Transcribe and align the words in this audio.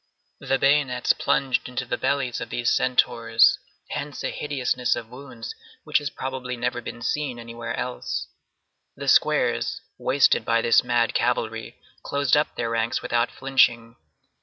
The 0.39 0.57
bayonets 0.57 1.13
plunged 1.13 1.69
into 1.69 1.85
the 1.85 1.95
bellies 1.95 2.41
of 2.41 2.49
these 2.49 2.71
centaurs; 2.71 3.59
hence 3.91 4.23
a 4.23 4.31
hideousness 4.31 4.95
of 4.95 5.09
wounds 5.11 5.53
which 5.83 5.99
has 5.99 6.09
probably 6.09 6.57
never 6.57 6.81
been 6.81 7.03
seen 7.03 7.37
anywhere 7.37 7.75
else. 7.75 8.25
The 8.95 9.07
squares, 9.07 9.81
wasted 9.99 10.43
by 10.43 10.63
this 10.63 10.83
mad 10.83 11.13
cavalry, 11.13 11.75
closed 12.01 12.35
up 12.35 12.55
their 12.55 12.71
ranks 12.71 13.03
without 13.03 13.29
flinching. 13.31 13.95